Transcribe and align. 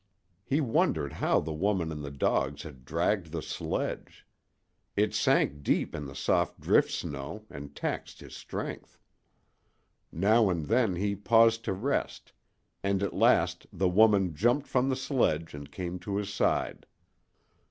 He 0.43 0.61
wondered 0.61 1.13
how 1.13 1.41
the 1.41 1.53
woman 1.53 1.91
and 1.91 2.03
the 2.03 2.09
dogs 2.09 2.63
had 2.63 2.85
dragged 2.85 3.31
the 3.31 3.43
sledge. 3.43 4.25
It 4.95 5.13
sank 5.13 5.61
deep 5.61 5.93
in 5.93 6.05
the 6.07 6.15
soft 6.15 6.59
drift 6.59 6.89
snow, 6.89 7.45
and 7.51 7.75
taxed 7.75 8.19
his 8.19 8.35
strength. 8.35 8.97
Now 10.11 10.49
and 10.49 10.65
then 10.65 10.95
he 10.95 11.15
paused 11.15 11.63
to 11.65 11.73
rest, 11.73 12.33
and 12.81 13.03
at 13.03 13.13
last 13.13 13.67
the 13.71 13.87
woman 13.89 14.33
jumped 14.33 14.65
from 14.65 14.89
the 14.89 14.95
sledge 14.95 15.53
and 15.53 15.71
came 15.71 15.99
to 15.99 16.15
his 16.15 16.33
side. 16.33 16.87